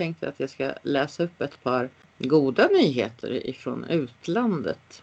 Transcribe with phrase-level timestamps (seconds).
[0.00, 5.02] tänkte att jag ska läsa upp ett par goda nyheter ifrån utlandet.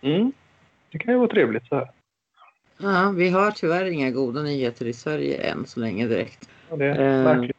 [0.00, 0.32] Mm.
[0.90, 1.90] Det kan ju vara trevligt så här.
[2.78, 6.48] Ja, vi har tyvärr inga goda nyheter i Sverige än så länge direkt.
[6.70, 7.56] Ja, det är Eh, märkligt.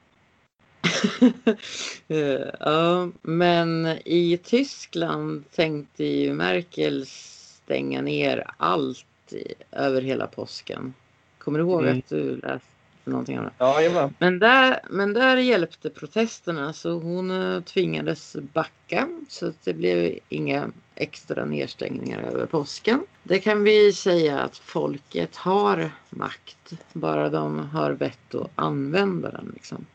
[2.08, 9.34] Eh, ja, men i Tyskland tänkte ju Merkel stänga ner allt
[9.72, 10.94] över hela påsken.
[11.38, 11.98] Kommer du ihåg Mm.
[11.98, 12.68] att du läste
[13.06, 13.52] någonting om det?
[13.58, 14.10] Ja.
[14.20, 20.20] Men där, men där hjälpte protesterna så hon eh, tvingades backa så att det blev
[20.30, 23.06] inga extra nedstängningar över påsken.
[23.24, 29.52] Det kan vi säga att folket har makt bara de har vett att använda den.
[29.54, 29.86] Liksom.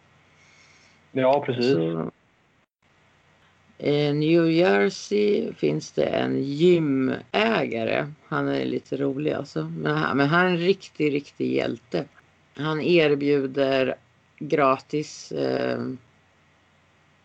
[1.12, 1.72] Ja, precis.
[1.72, 2.10] Så,
[3.78, 8.12] I New Jersey finns det en gymägare.
[8.28, 9.72] Han är lite rolig alltså.
[9.76, 12.04] Men han, men han är en riktig, riktig hjälte.
[12.58, 13.94] Han erbjuder
[14.38, 15.80] gratis eh,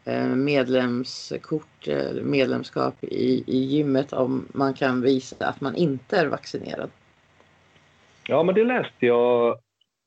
[0.05, 6.27] eh medlemskort, eh, medlemskap i, i gymmet om man kan visa att man inte är
[6.27, 6.89] vaccinerad.
[8.27, 9.59] Ja, men det läste jag.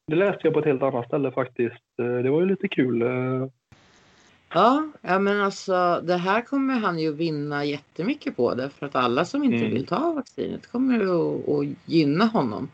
[0.06, 1.84] Det läste jag på ett helt annat ställe faktiskt.
[2.02, 3.02] Eh, det var ju lite kul.
[4.56, 8.96] Ja, ja men alltså det här kommer han ju vinna jättemycket på det för att
[8.96, 9.70] alla som inte Mm.
[9.70, 12.68] vill ta vaccinet kommer ju att, att gynna honom.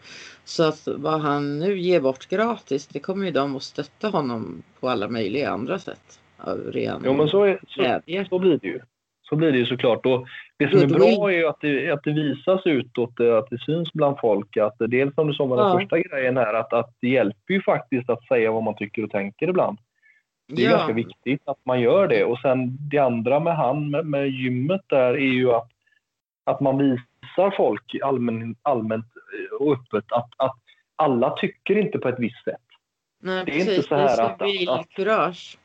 [0.44, 4.62] Så att vad han nu ger bort gratis det kommer ju de att stötta honom
[4.80, 6.20] på alla möjliga andra sätt.
[6.36, 8.80] Av ren Jo, men så, är, så, så blir det ju.
[9.22, 10.06] Så blir det ju såklart.
[10.06, 10.26] Och
[10.58, 13.58] det som är bra är ju att det, att det visas utåt, eh, att det
[13.58, 14.56] syns bland folk.
[14.56, 15.78] Att dels som du sa med den Ja.
[15.78, 19.10] första grejen här, att, att det hjälper ju faktiskt att säga vad man tycker och
[19.10, 19.78] tänker ibland.
[20.56, 22.24] Det är Ja, ganska viktigt att man gör det.
[22.24, 25.68] Och sen det andra med han, med, med gymmet där, är ju att,
[26.44, 30.56] att man visar folk allmän, allmänt eh, och öppet att, att
[30.96, 32.56] alla tycker inte på ett visst sätt.
[33.22, 33.86] nej, det är inte precis.
[33.88, 35.58] så här det är att- civilkurage.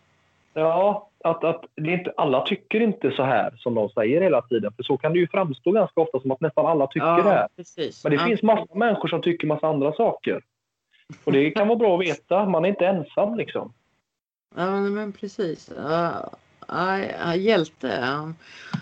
[0.54, 4.42] Ja, att, att det är inte, alla tycker inte så här som de säger hela
[4.42, 4.74] tiden.
[4.76, 7.30] För så kan det ju framstå ganska ofta som att nästan alla tycker det Ja,
[7.30, 7.48] här.
[7.56, 8.04] precis.
[8.04, 8.26] Men det ja.
[8.26, 10.42] finns massor av människor som tycker massa andra saker.
[11.24, 12.46] Och det kan vara bra att veta.
[12.46, 13.74] Man är inte ensam liksom.
[14.58, 15.72] Ja, men, precis.
[15.78, 16.30] Ja,
[16.68, 17.92] ja, ja, hjälte.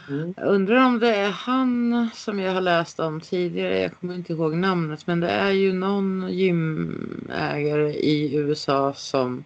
[0.10, 0.34] Mm.
[0.38, 3.80] Undrar om det är han som jag har läst om tidigare.
[3.80, 5.08] Jag kommer inte ihåg namnet.
[5.08, 9.44] Men det är ju någon gymägare i USA som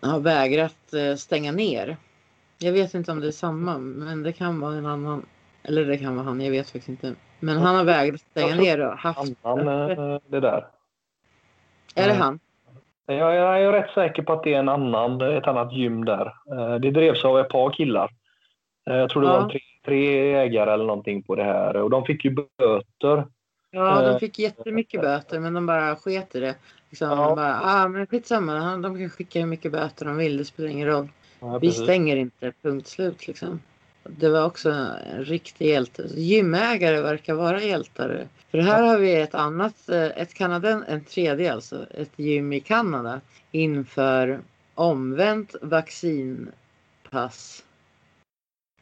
[0.00, 1.96] har vägrat eh, stänga ner.
[2.58, 3.78] Jag vet inte om det är samma.
[3.78, 5.26] Men det kan vara en annan.
[5.62, 6.40] Eller det kan vara han.
[6.40, 7.14] Jag vet faktiskt inte.
[7.40, 10.66] Men han har vägrat stänga ner och haft Annan, eh, det där.
[11.94, 12.20] Är det Mm.
[12.20, 12.40] han?
[13.16, 16.26] Jag, jag är rätt säker på att det är en annan, ett annat gym där.
[16.26, 18.10] Eh, Det drevs av ett par killar.
[18.90, 19.40] Eh, Jag tror det Ja.
[19.40, 21.76] var tre, tre ägare eller någonting på det här.
[21.76, 23.26] Och de fick ju böter.
[23.70, 26.54] Ja, Eh, de fick jättemycket böter men de bara sket i det.
[26.90, 27.16] Liksom, Ja.
[27.26, 30.68] de bara, ah, men skitsamma, de kan skicka hur mycket böter de vill, det spelar
[30.68, 31.08] ingen roll.
[31.40, 33.60] Ja, Vi stänger inte, punkt slut liksom.
[34.04, 36.02] Det var också en riktig hjälte.
[36.14, 38.26] Gymägare verkar vara hjältar.
[38.50, 42.60] För här har vi ett annat, eh, ett kanaden, en tredje alltså, ett gym i
[42.60, 43.20] Kanada
[43.50, 44.40] inför
[44.74, 47.64] omvänt vaccinpass.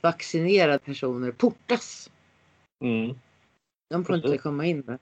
[0.00, 2.10] Vaccinerade personer portas.
[2.84, 3.14] Mm.
[3.90, 4.42] De får inte Precis.
[4.42, 4.98] komma in där.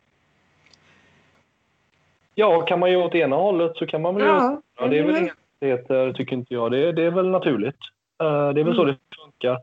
[2.34, 5.02] Ja, kan man göra åt ena hållet så kan man väl Ja, Ja, det är
[5.02, 6.70] väl inga konstigheter, tycker inte jag.
[6.70, 7.76] Det, det är väl naturligt.
[8.22, 8.94] Eh, det är väl så Mm.
[8.94, 9.58] det funkar.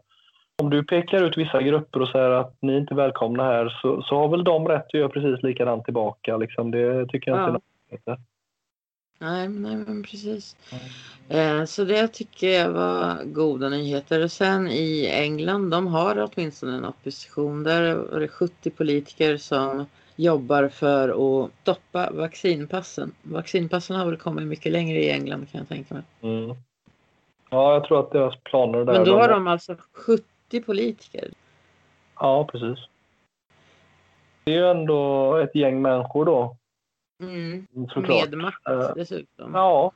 [0.58, 3.80] Om du pekar ut vissa grupper och säger att ni är inte är välkomna här
[3.82, 6.38] så, så har väl de rätt att göra precis likadant tillbaka.
[6.38, 6.72] Liksom.
[6.72, 7.60] Det tycker jag inte är Ja.
[8.08, 8.26] konstigt.
[9.20, 10.56] Nej, nej men precis.
[11.30, 14.24] Eh, så det tycker jag var goda nyheter.
[14.24, 17.64] Och sen i England, de har åtminstone en opposition.
[17.64, 23.12] Där var det 70 politiker som jobbar för att stoppa vaccinpassen.
[23.22, 26.04] Vaccinpassen har väl kommit mycket längre i England kan jag tänka mig.
[26.22, 26.56] Mm.
[27.50, 28.94] Ja, jag tror att deras planer där...
[28.94, 30.24] Men då har de alltså 70
[30.66, 31.32] politiker.
[32.20, 32.86] Ja, precis.
[34.44, 36.58] Det är ju ändå ett gäng människor då,
[37.20, 37.68] Mm.
[37.94, 38.30] såklart.
[38.30, 39.52] Med makt Eh, dessutom.
[39.54, 39.92] Ja,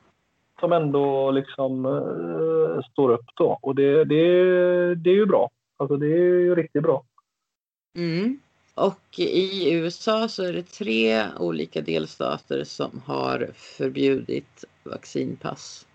[0.60, 3.58] som ändå liksom eh, står upp då.
[3.62, 4.24] Och det, det,
[4.94, 5.50] det är ju bra.
[5.76, 7.04] Alltså det är ju riktigt bra.
[7.96, 8.40] Mm.
[8.74, 15.86] Och i USA så är det tre olika delstater som har förbjudit vaccinpass.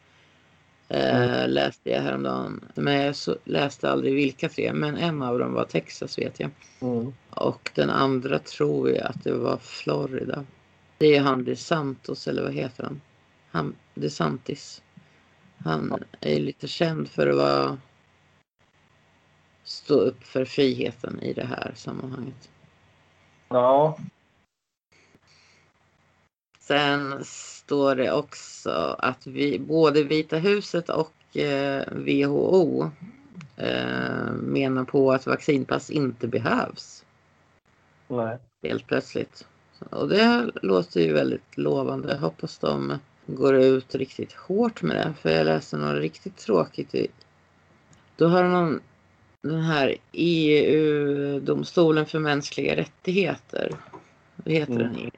[0.90, 2.66] Eh, läste jag häromdagen.
[2.76, 4.74] Men jag så, läste aldrig vilka tre.
[4.74, 6.52] Men en av dem var Texas vet jag.
[6.80, 7.14] Mm.
[7.30, 10.46] Och den andra tror jag att det var Florida.
[10.98, 13.02] Det är han DeSantos eller vad heter han?
[13.52, 14.82] Han DeSantis.
[15.58, 17.78] Han är lite känd för att vara
[19.64, 22.50] stå upp för friheten i det här sammanhanget.
[23.50, 23.98] Ja,
[26.68, 32.84] Sen står det också att vi, både Vita huset och eh, WHO
[33.58, 37.06] eh, menar på att vaccinpass inte behövs.
[38.08, 38.38] Nej.
[38.64, 39.48] Helt plötsligt.
[39.90, 42.12] Och det låter ju väldigt lovande.
[42.12, 45.14] Jag hoppas de går ut riktigt hårt med det.
[45.22, 46.96] För jag läste något riktigt tråkigt.
[48.16, 48.82] Då har någon
[49.42, 53.76] den här EU-domstolen för mänskliga rättigheter.
[54.46, 54.94] Vad heter mm.
[54.94, 55.12] den?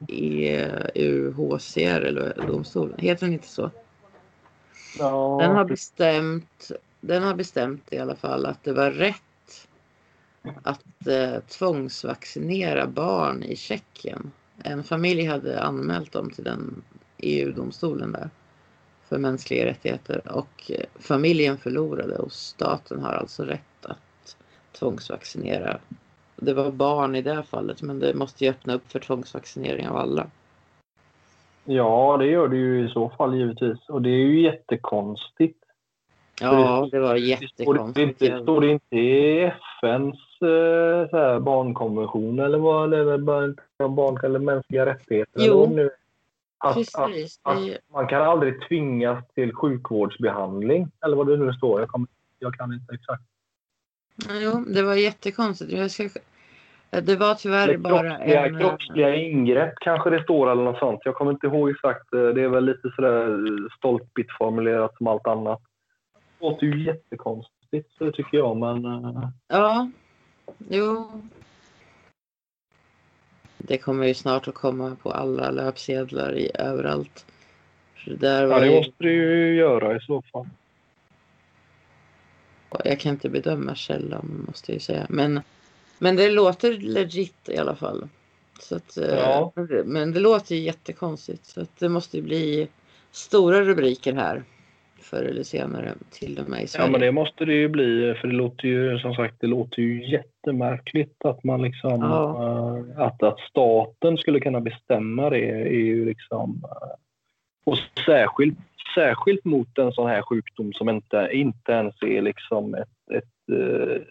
[0.93, 2.95] EUHCR eller domstolen?
[2.97, 3.71] Heter den inte så?
[4.99, 5.37] Ja.
[5.41, 6.71] Den har bestämt
[7.01, 9.67] den har bestämt i alla fall att det var rätt
[10.63, 14.31] att eh, tvångsvaccinera barn i Tjeckien.
[14.63, 16.83] En familj hade anmält dem till den
[17.17, 18.29] EU-domstolen där
[19.03, 24.37] för mänskliga rättigheter och eh, familjen förlorade och staten har alltså rätt att
[24.71, 25.79] tvångsvaccinera.
[26.37, 29.97] Det var barn i det fallet men det måste ju öppna upp för tvångsvaccinering av
[29.97, 30.27] alla.
[31.65, 33.89] Ja, det gör det ju i så fall givetvis.
[33.89, 35.63] Och det är ju jättekonstigt.
[36.41, 38.19] Ja, det var jättekonstigt.
[38.19, 44.39] Det står det inte i FNs eh, så här, barnkonvention eller vad är, barn eller
[44.39, 45.41] mänskliga rättigheter?
[45.45, 45.89] Jo, eller nu,
[46.57, 47.39] att, precis.
[47.43, 51.79] Att, att, man kan aldrig tvingas till sjukvårdsbehandling eller vad det nu står.
[51.79, 52.07] Jag, kommer,
[52.39, 53.23] jag kan inte exakt.
[54.25, 55.71] Jo, det var jättekonstigt.
[55.71, 56.09] Jag ska,
[56.89, 58.59] det var tyvärr det bara en...
[58.59, 61.01] Kroppsliga ingrepp kanske det står eller något sånt.
[61.05, 62.11] Jag kommer inte ihåg exakt.
[62.11, 63.37] Det är väl lite sådär
[63.77, 65.61] stolpigt formulerat som allt annat.
[66.39, 68.85] Det låter ju jättekonstigt, det tycker jag, men...
[68.85, 69.89] Eh, ja,
[70.69, 71.11] jo.
[73.57, 77.25] Det kommer ju snart att komma på alla löpsedlar i, överallt.
[78.05, 78.75] Där ja, det ju...
[78.75, 80.47] måste det ju göra i så fall.
[82.83, 85.05] Jag kan inte bedöma källan, måste jag säga.
[85.09, 85.41] Men,
[85.99, 88.07] men det låter legit i alla fall.
[88.59, 89.51] Så att, eh, ja.
[89.85, 91.45] Men det låter ju jättekonstigt.
[91.45, 92.67] Så att det måste ju bli
[93.11, 94.43] stora rubriker här
[95.01, 96.85] förr eller senare till och med i Sverige.
[96.85, 99.81] Ja men det måste det ju bli för det låter ju som sagt det låter
[99.81, 102.83] ju jättemärkligt att man liksom ja.
[102.97, 106.97] äh, att, att staten skulle kunna bestämma det är ju liksom äh,
[107.63, 108.57] och särskilt,
[108.95, 114.01] särskilt mot en sån här sjukdom som inte, inte ens är liksom ett, ett äh,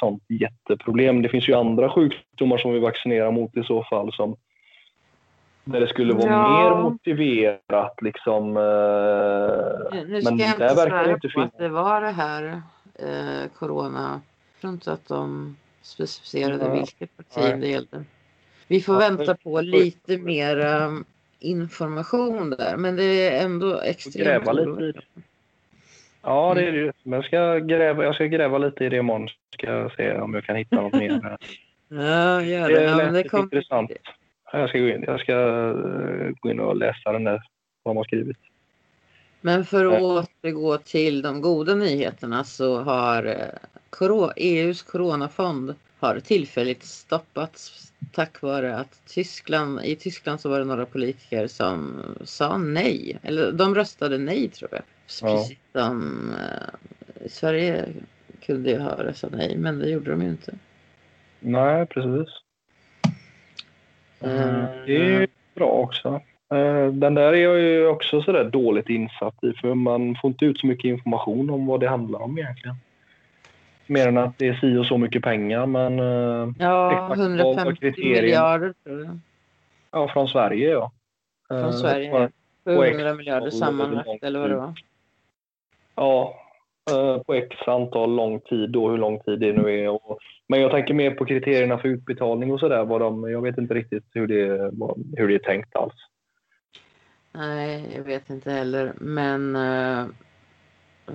[0.00, 1.22] sånt jätteproblem.
[1.22, 4.36] Det finns ju andra sjukdomar som vi vaccinerar mot i så fall som
[5.64, 6.70] där det skulle vara ja.
[6.74, 8.56] mer motiverat liksom.
[8.56, 12.62] Eh, nu ska men jag inte svära inte på att det var det här
[12.94, 14.20] eh, corona.
[14.52, 16.72] Jag tror inte att de specificerade ja.
[16.72, 18.04] vilket parti det gällde.
[18.68, 21.04] Vi får ja, vänta på lite mer um,
[21.38, 25.00] information där men det är ändå extremt gräva lite.
[26.22, 26.92] Ja det är det ju.
[27.02, 29.28] Men jag ska gräva, jag ska gräva lite i det imorgon.
[29.54, 31.38] Ska se om jag kan hitta något mer.
[31.90, 32.74] Ja, gör det.
[32.74, 33.40] Det, ja, det kom...
[33.40, 33.90] intressant.
[34.52, 37.42] Jag ska gå in, jag ska eh, gå in och läsa den där,
[37.82, 38.36] vad de har skrivit.
[39.40, 43.36] Men för att återgå till de goda nyheterna så har
[44.36, 50.64] EUs eh, coronafond har tillfälligt stoppats tack vare att Tyskland, i Tyskland så var det
[50.64, 53.18] några politiker som sa nej.
[53.22, 54.82] Eller de röstade nej tror jag.
[55.06, 55.80] Precis ja.
[55.80, 57.84] som eh, Sverige
[58.46, 60.54] kunde ju ha röstat nej men det gjorde de ju inte.
[61.40, 62.28] Nej precis.
[64.20, 64.86] Mm.
[64.86, 66.20] Det är bra också.
[66.54, 70.44] Eh, den där är jag ju också sådär dåligt insatt i för man får inte
[70.44, 72.76] ut så mycket information om vad det handlar om egentligen.
[73.88, 75.98] Mer än att det är si och så mycket pengar men...
[75.98, 79.18] Eh, ja, 150 miljarder tror jag.
[79.90, 80.92] Ja, från Sverige ja.
[81.48, 82.30] Från Sverige.
[82.64, 84.74] 100 miljarder sammanlagt eller vad det var.
[85.94, 86.34] Ja,
[86.90, 89.98] Eh, på x antal lång tid då, hur lång tid det nu är.
[90.46, 93.30] Men jag tänker mer på kriterierna för utbetalning och sådär.
[93.30, 94.72] Jag vet inte riktigt hur det,
[95.16, 95.94] hur det är tänkt alls.
[97.32, 98.92] Nej, jag vet inte heller.
[98.96, 99.58] Men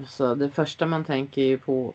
[0.08, 1.94] så det första man tänker ju på,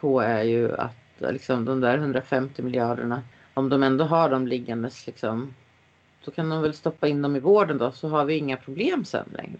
[0.00, 3.22] på är ju att liksom, de där 150 miljarderna,
[3.54, 5.54] om de ändå har dem liggandes, liksom,
[6.22, 9.04] så kan de väl stoppa in dem i vården då så har vi inga problem
[9.04, 9.58] sen längre.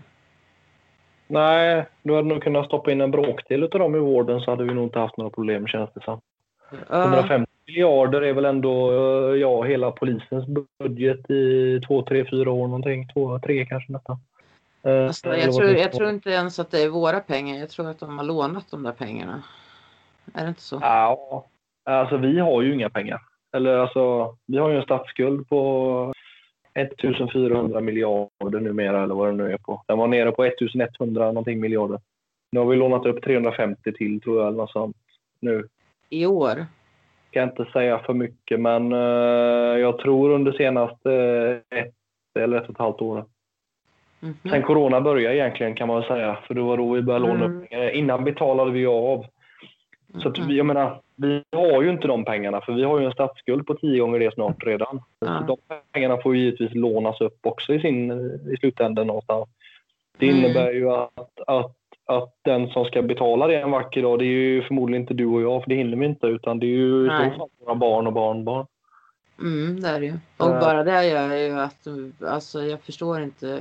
[1.27, 4.65] Nej, du hade nog kunnat stoppa in en bråkdel av dem i vården så hade
[4.65, 6.21] vi nog inte haft några problem känns det som.
[6.73, 7.01] Uh.
[7.01, 10.47] 150 miljarder är väl ändå eh, ja, hela polisens
[10.79, 13.09] budget i två, tre, fyra år någonting.
[13.09, 14.19] Två, tre kanske nästan.
[14.83, 17.59] Eh, alltså, jag, tror, jag tror inte ens att det är våra pengar.
[17.59, 19.43] Jag tror att de har lånat de där pengarna.
[20.35, 20.79] Är det inte så?
[20.83, 21.47] Ja,
[21.85, 23.21] alltså vi har ju inga pengar.
[23.53, 26.13] Eller alltså, vi har ju en statsskuld på
[26.75, 29.83] 1400 miljarder numera eller vad det nu är på.
[29.87, 32.01] Den var nere på 1100 någonting miljarder.
[32.53, 34.97] Nu har vi lånat upp 350 till tror jag eller något sånt
[35.41, 35.69] nu.
[36.11, 36.57] I år?
[36.57, 36.67] Jag
[37.31, 41.13] kan inte säga för mycket men uh, jag tror under senaste
[41.71, 41.95] ett
[42.39, 43.25] eller ett och ett halvt år.
[44.23, 44.51] Mm -hmm.
[44.51, 47.45] Sen corona började egentligen kan man väl säga, för det var då vi började låna
[47.45, 47.63] mm.
[47.63, 47.91] upp pengar.
[47.91, 49.27] Innan betalade vi av.
[50.23, 53.13] Så att, jag menar, vi har ju inte de pengarna för vi har ju en
[53.13, 55.03] statsskuld på tio gånger det snart redan.
[55.19, 55.57] Så de
[55.93, 58.11] pengarna får ju givetvis lånas upp också i, sin,
[58.53, 59.49] i slutändan någonstans.
[60.19, 60.45] Det mm.
[60.45, 64.29] innebär ju att, att, att den som ska betala det en vacker dag, det är
[64.29, 67.07] ju förmodligen inte du och jag, för det hinner vi inte, utan det är ju
[67.07, 68.67] i så våra barn och barnbarn.
[69.41, 70.13] Mm, det är det ju.
[70.37, 71.87] Och bara det gör ju att,
[72.27, 73.61] alltså jag förstår inte,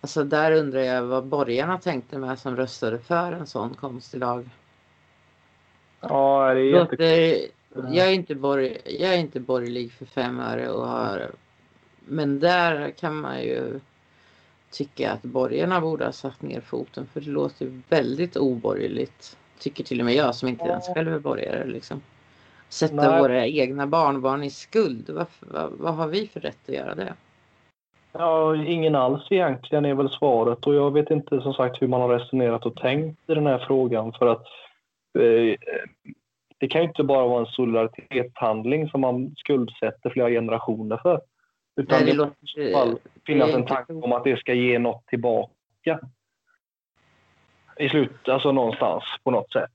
[0.00, 4.48] alltså där undrar jag vad borgarna tänkte med som röstade för en sån konstig lag.
[6.02, 7.54] Ja, det är jättekonstigt.
[7.74, 11.30] Jag är inte, borg, jag är inte borgerlig för fem öre och har,
[12.06, 13.80] men där kan man ju
[14.70, 19.36] tycka att borgarna borde ha satt ner foten för det låter väldigt oborgerligt.
[19.58, 21.66] Tycker till och med jag som inte ens själv är borgare.
[21.66, 22.00] Liksom.
[22.68, 23.20] Sätta Nej.
[23.20, 25.10] våra egna barnbarn i skuld.
[25.10, 27.14] Vad, vad, vad har vi för rätt att göra det?
[28.12, 32.00] Ja, ingen alls egentligen är väl svaret och jag vet inte som sagt hur man
[32.00, 34.71] har resonerat och tänkt i den här frågan för att eh,
[36.58, 41.20] det kan ju inte bara vara en solidaritetshandling som man skuldsätter flera generationer för.
[41.76, 46.00] Utan Nej, det, det måste finnas en tanke om att det ska ge något tillbaka.
[47.76, 49.70] I slut, alltså någonstans på något sätt.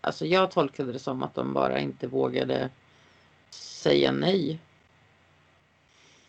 [0.00, 2.70] Alltså jag tolkade det som att de bara inte vågade
[3.50, 4.58] säga nej.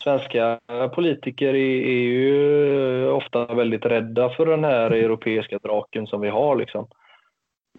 [0.03, 0.59] Svenska
[0.95, 6.55] politiker är, är ju ofta väldigt rädda för den här europeiska draken som vi har.
[6.55, 6.87] Liksom.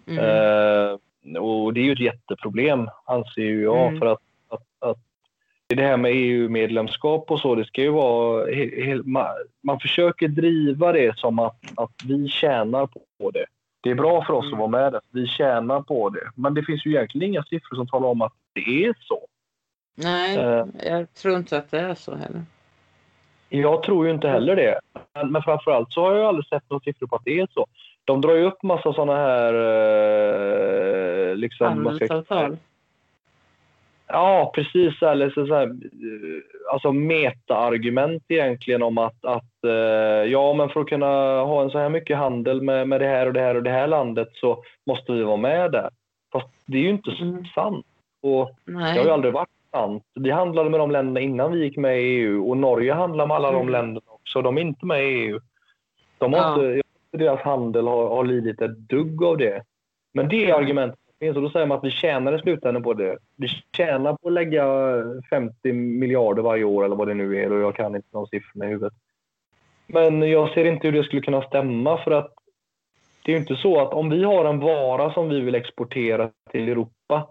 [0.07, 0.19] Mm.
[0.19, 0.97] Eh,
[1.41, 3.99] och det är ju ett jätteproblem, anser ju jag, mm.
[3.99, 4.97] för att, att, att
[5.67, 8.45] det här med EU-medlemskap och så, det ska ju vara...
[9.61, 12.87] Man, försöker driva det som att, att vi tjänar
[13.19, 13.45] på det.
[13.81, 14.53] Det är bra för oss mm.
[14.53, 16.31] att vara med, vi tjänar på det.
[16.35, 19.27] Men det finns ju egentligen inga siffror som talar om att det är så.
[19.95, 22.41] Nej, uh, jag tror inte att det är så heller.
[23.49, 24.79] Jag tror ju inte heller det.
[25.25, 27.65] Men, framförallt så har jag aldrig sett några siffror på att det är så.
[28.05, 29.53] De drar ju upp massa sådana här...
[29.53, 32.57] Uh, liksom, Handelsavtal?
[34.07, 35.01] Ja, precis.
[35.01, 35.75] Eller så, så här,
[36.71, 41.77] alltså meta-argument egentligen om att, att eh, ja, men för att kunna ha en så
[41.77, 44.63] här mycket handel med, med det här och det här och det här landet så
[44.85, 45.89] måste vi vara med där.
[46.31, 47.45] Fast det är ju inte mm.
[47.45, 47.85] sant.
[48.21, 48.93] Och Nej.
[48.93, 50.03] det har ju aldrig varit sant.
[50.15, 53.35] Vi handlade med de länderna innan vi gick med i EU och Norge handlar med
[53.35, 53.59] alla mm.
[53.59, 54.41] de länderna också.
[54.41, 55.39] De är inte med i EU.
[56.17, 56.53] De har ja.
[56.53, 56.81] inte,
[57.11, 59.63] deras handel har, har lidit ett dugg av det.
[60.13, 61.35] Men det argumentet finns.
[61.35, 63.17] Och då säger man att vi tjänar i slutändan på det.
[63.35, 64.65] Vi tjänar på att lägga
[65.29, 68.65] 50 miljarder varje år eller vad det nu är och jag kan inte de siffrorna
[68.65, 68.93] i huvudet.
[69.87, 72.33] Men jag ser inte hur det skulle kunna stämma för att
[73.25, 76.29] det är ju inte så att om vi har en vara som vi vill exportera
[76.51, 77.27] till Europa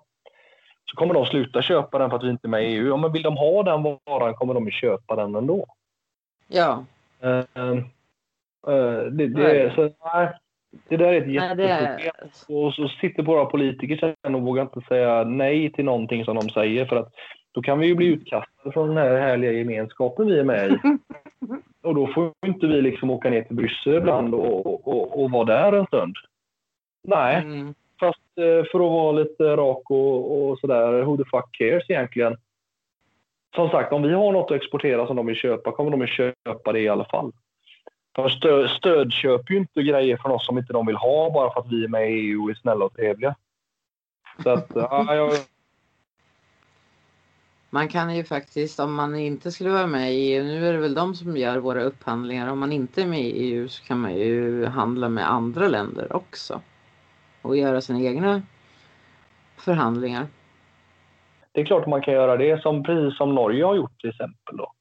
[0.84, 2.96] så kommer de sluta köpa den för att vi inte är med i EU.
[2.96, 5.66] men vill de ha den varan kommer de ju köpa den ändå.
[6.48, 6.84] Ja.
[7.24, 7.76] Uh,
[8.68, 9.82] uh, det, det, så,
[10.14, 10.32] nej,
[10.88, 11.70] det där är ett jätteproblem.
[11.70, 12.10] Är...
[12.48, 16.48] Och så sitter våra politiker sen och vågar inte säga nej till någonting som de
[16.48, 17.12] säger för att
[17.52, 20.78] då kan vi ju bli utkastade från den här härliga gemenskapen vi är med i.
[21.82, 25.30] och då får inte vi liksom åka ner till Bryssel ibland och, och, och, och
[25.30, 26.16] vara där en stund.
[27.08, 27.74] Nej, mm.
[28.00, 32.36] fast eh, för att vara lite rak och, och sådär, who the fuck cares egentligen?
[33.56, 36.08] Som sagt, om vi har något att exportera som de vill köpa kommer de att
[36.08, 37.32] köpa det i alla fall.
[38.12, 41.60] De stö stödköper ju inte grejer från oss som inte de vill ha bara för
[41.60, 43.34] att vi är med i EU och är snälla och trevliga.
[44.42, 45.32] Så att, ja, jag...
[47.70, 50.78] Man kan ju faktiskt, om man inte skulle vara med i EU, nu är det
[50.78, 54.00] väl de som gör våra upphandlingar, om man inte är med i EU så kan
[54.00, 56.60] man ju handla med andra länder också.
[57.42, 58.42] Och göra sina egna
[59.56, 60.26] förhandlingar.
[61.56, 64.56] Det är klart man kan göra det, som, precis som Norge har gjort till exempel.
[64.56, 64.72] Då.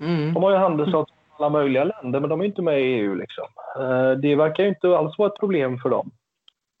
[0.00, 0.34] Mm.
[0.34, 3.14] De har ju handelsavtal alla möjliga länder, men de är inte med i EU.
[3.14, 3.44] Liksom.
[3.80, 6.10] Eh, det verkar inte alls vara ett problem för dem.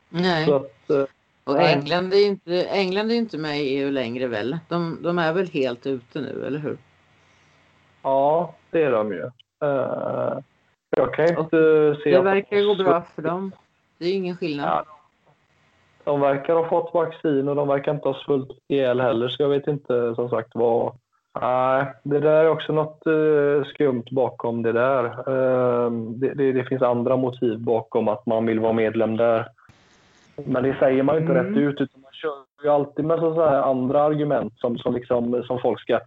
[0.08, 0.52] Nej.
[0.52, 1.04] Att, eh,
[1.44, 4.58] och England är, inte, England är inte med i EU längre väl?
[4.68, 6.78] De, de är väl helt ute nu, eller hur?
[8.02, 9.22] Ja, det är de ju.
[9.64, 10.38] Uh,
[10.90, 12.10] jag kan inte och se...
[12.10, 13.52] Det verkar gå bra för dem.
[13.98, 14.66] Det är ingen skillnad.
[14.66, 14.95] Ja,
[16.06, 19.48] de verkar ha fått vaccin och de verkar inte ha svultit ihjäl heller, så jag
[19.48, 20.98] vet inte som sagt vad
[21.40, 25.04] Nej, det där är också något uh, skumt bakom det där.
[25.28, 29.48] Uh, det, det, det, finns andra motiv bakom att man vill vara medlem där.
[30.36, 31.46] Men det säger man ju inte mm.
[31.46, 32.34] rätt ut, utan man kör
[32.64, 36.00] ju alltid med så andra argument som, som, liksom, som folk ska...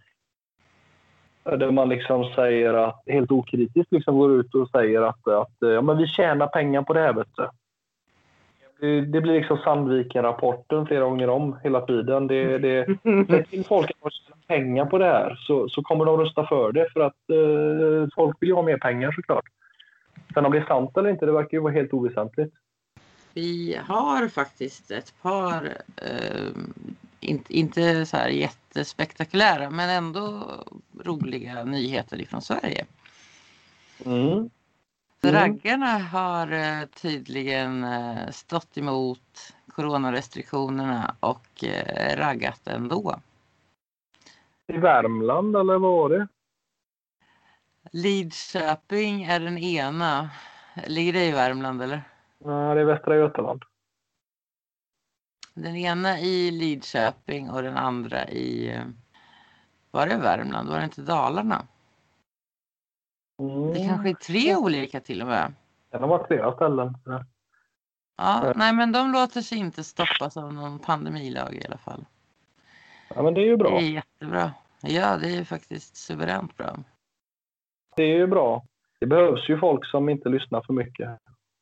[1.44, 5.82] Där man liksom säger att, helt okritiskt liksom går ut och säger att, att ja,
[5.82, 7.12] men vi tjänar pengar på det här.
[7.12, 7.48] Vet du.
[8.80, 12.26] Det, blir liksom Sandviken-rapporten flera gånger om hela tiden.
[12.26, 12.86] Det, det,
[13.28, 16.72] det till folk att tjäna pengar på det här så, så kommer de rösta för
[16.72, 19.44] det för att eh, folk vill ju ha mer pengar såklart.
[20.34, 22.54] Sen om det är sant eller inte, det verkar ju vara helt oväsentligt.
[23.34, 26.50] Vi har faktiskt ett par, eh,
[27.20, 30.42] inte, inte så här jättespektakulära, men ändå
[31.04, 32.84] roliga nyheter ifrån Sverige.
[34.06, 34.50] Mm.
[35.22, 35.34] Mm.
[35.34, 43.20] Raggarna har eh, tydligen eh, stått emot coronarestriktionerna och eh, raggat ändå.
[44.66, 46.28] I Värmland eller vad var det?
[47.92, 50.30] Lidköping är den ena.
[50.86, 52.02] Ligger det i Värmland eller?
[52.38, 53.62] Nej, det är Västra Götaland.
[55.54, 58.78] Den ena i Lidköping och den andra i...
[59.90, 60.68] Var det Värmland?
[60.68, 61.66] Var det inte Dalarna?
[63.40, 63.72] Mm.
[63.72, 65.52] Det kanske är tre olika till och med.
[65.90, 66.94] Det har varit flera ställen.
[68.16, 68.52] Ja.
[68.56, 72.04] Nej men de låter sig inte stoppas av någon pandemilag i alla fall.
[73.14, 73.70] ja, men det är ju bra.
[73.70, 74.52] Det är jättebra.
[74.82, 76.76] Ja, det är faktiskt suveränt bra.
[77.96, 78.64] Det är ju bra.
[79.00, 81.08] Det behövs ju folk som inte lyssnar för mycket.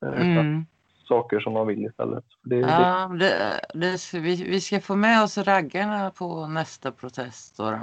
[0.07, 0.67] Eh, Mm.
[1.09, 2.25] Saker som de vill istället.
[2.43, 7.57] Det, Ja, det, det, vi, vi ska få med oss raggarna på nästa protest.
[7.57, 7.79] Då.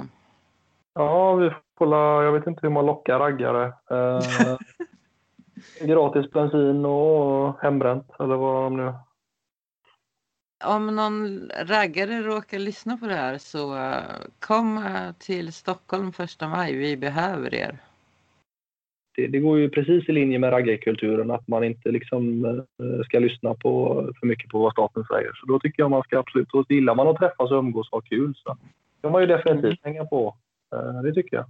[0.94, 3.72] ja, vi får la, jag vet inte hur man lockar raggare.
[5.80, 8.92] Eh, gratis bensin och hembränt eller vad de nu...
[10.64, 16.48] Om någon raggare råkar lyssna på det här så eh, kom eh, till Stockholm första
[16.48, 16.76] maj.
[16.76, 17.78] Vi behöver er.
[19.16, 23.18] Det, det går ju precis i linje med raggarkulturen att man inte liksom eh, ska
[23.18, 25.32] lyssna på, för mycket på vad staten säger.
[25.32, 27.96] Så då tycker jag man ska absolut, och gillar man att träffas och umgås och
[27.96, 28.56] ha kul så
[29.02, 30.36] kan man ju definitivt hänga på.
[31.02, 31.46] Det tycker jag.